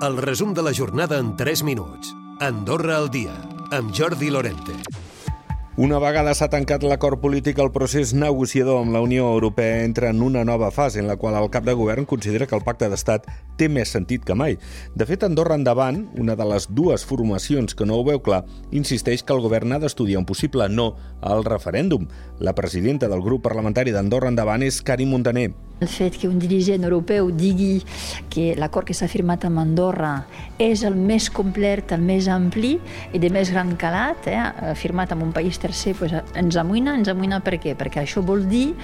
[0.00, 2.14] El resum de la jornada en 3 minuts.
[2.38, 3.32] Andorra al dia,
[3.72, 4.76] amb Jordi Lorente.
[5.74, 10.22] Una vegada s'ha tancat l'acord polític, el procés negociador amb la Unió Europea entra en
[10.22, 13.26] una nova fase en la qual el cap de govern considera que el pacte d'estat
[13.58, 14.54] té més sentit que mai.
[14.94, 19.26] De fet, Andorra Endavant, una de les dues formacions que no ho veu clar, insisteix
[19.26, 20.92] que el govern ha d'estudiar un possible no
[21.22, 22.06] al referèndum.
[22.38, 25.50] La presidenta del grup parlamentari d'Andorra Endavant és Cari Montaner.
[25.78, 27.84] El fet que un dirigent europeu digui
[28.32, 30.24] que l'acord que s'ha firmat amb Andorra
[30.58, 32.72] és el més complet, el més ampli
[33.14, 36.96] i de més gran calat, eh, firmat amb un país tercer, pues, ens amoïna.
[36.98, 37.76] Ens amoïna per què?
[37.78, 38.74] Perquè això vol dir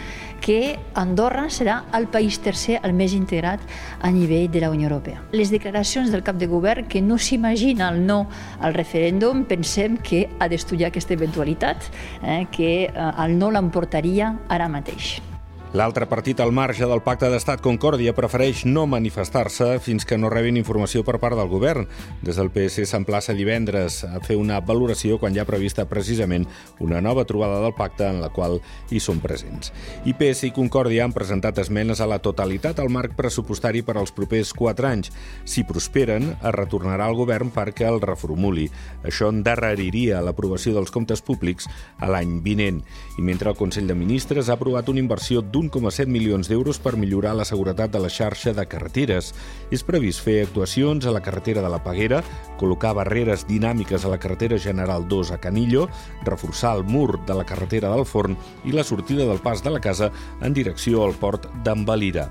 [0.41, 3.59] que Andorra serà el país tercer el més integrat
[4.01, 5.21] a nivell de la Unió Europea.
[5.33, 8.29] Les declaracions del cap de govern que no s'imagina el no
[8.61, 11.91] al referèndum, pensem que ha d'estudiar aquesta eventualitat,
[12.23, 15.34] eh, que eh, el no l'emportaria ara mateix.
[15.75, 20.55] L'altre partit al marge del pacte d'estat Concòrdia prefereix no manifestar-se fins que no rebin
[20.55, 21.89] informació per part del govern.
[22.23, 26.47] Des del PS s'emplaça divendres a fer una valoració quan ja ha prevista precisament
[26.79, 28.61] una nova trobada del pacte en la qual
[28.95, 29.73] hi són presents.
[30.07, 34.55] I i Concòrdia han presentat esmenes a la totalitat al marc pressupostari per als propers
[34.55, 35.11] quatre anys.
[35.45, 38.69] Si prosperen, es retornarà al govern perquè el reformuli.
[39.03, 41.67] Això endarreriria l'aprovació dels comptes públics
[41.99, 42.85] a l'any vinent.
[43.19, 46.95] I mentre el Consell de Ministres ha aprovat una inversió d'un 1,7 milions d'euros per
[47.01, 49.33] millorar la seguretat de la xarxa de carreteres.
[49.75, 52.23] És previst fer actuacions a la carretera de la Peguera,
[52.61, 55.89] col·locar barreres dinàmiques a la carretera General 2 a Canillo,
[56.25, 59.81] reforçar el mur de la carretera del Forn i la sortida del pas de la
[59.81, 62.29] casa en direcció al port d'Envalira.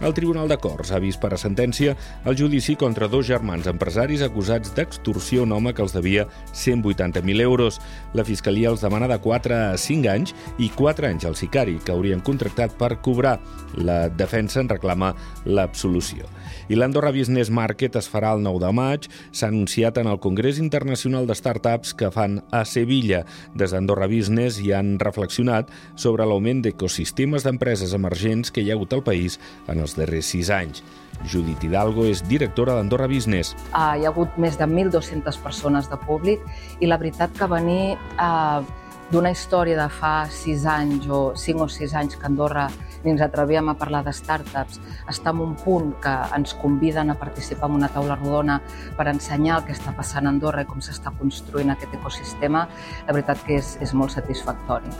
[0.00, 1.96] El Tribunal de Corts ha vist per a sentència
[2.30, 7.42] el judici contra dos germans empresaris acusats d'extorsió a un home que els devia 180.000
[7.42, 7.80] euros.
[8.14, 11.90] La Fiscalia els demana de 4 a 5 anys i 4 anys al sicari, que
[11.90, 13.40] haurien contractat per cobrar.
[13.74, 16.30] La defensa en reclama l'absolució.
[16.68, 19.10] I l'Andorra Business Market es farà el 9 de maig.
[19.32, 23.24] S'ha anunciat en el Congrés Internacional de Startups que fan a Sevilla.
[23.58, 28.94] Des d'Andorra Business hi han reflexionat sobre l'augment d'ecosistemes d'empreses emergents que hi ha hagut
[28.94, 30.84] al país en els darrers sis anys.
[31.26, 33.56] Judit Hidalgo és directora d'Andorra Business.
[33.72, 36.44] Uh, hi ha hagut més de 1.200 persones de públic
[36.78, 38.62] i la veritat que venir uh,
[39.10, 42.68] d'una història de fa sis anys o cinc o sis anys que Andorra
[43.04, 47.16] ni ens atrevíem a parlar de startups, està en un punt que ens conviden a
[47.18, 48.58] participar en una taula rodona
[48.98, 52.66] per ensenyar el que està passant a Andorra i com s'està construint aquest ecosistema,
[53.06, 54.92] la veritat que és, és molt satisfactori.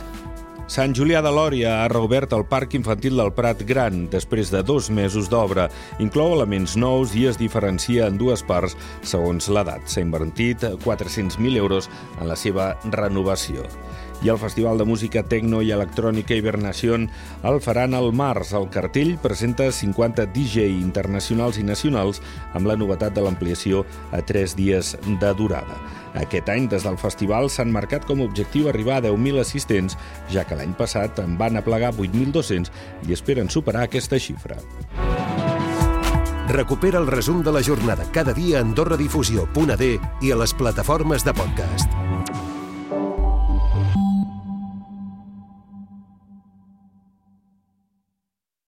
[0.69, 4.91] Sant Julià de Lòria ha reobert el Parc Infantil del Prat Gran després de dos
[4.93, 5.65] mesos d'obra.
[5.97, 9.89] Inclou elements nous i es diferencia en dues parts segons l'edat.
[9.89, 13.65] S'ha invertit 400.000 euros en la seva renovació
[14.23, 17.07] i el Festival de Música Tecno i Electrònica Hibernación
[17.47, 18.53] el faran al març.
[18.57, 22.21] El cartell presenta 50 DJ internacionals i nacionals
[22.53, 25.79] amb la novetat de l'ampliació a 3 dies de durada.
[26.19, 29.97] Aquest any, des del festival, s'han marcat com a objectiu arribar a 10.000 assistents,
[30.33, 32.73] ja que l'any passat en van aplegar 8.200
[33.07, 34.57] i esperen superar aquesta xifra.
[36.49, 39.89] Recupera el resum de la jornada cada dia a AndorraDifusió.d
[40.25, 42.08] i a les plataformes de podcast.